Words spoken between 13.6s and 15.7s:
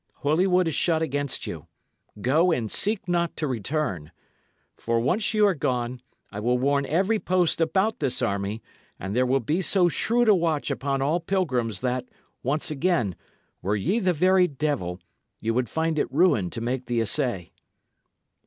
were ye the very devil, ye would